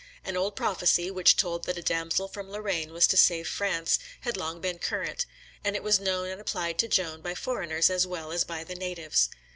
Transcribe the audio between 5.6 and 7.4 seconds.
and it was known and applied to Joan by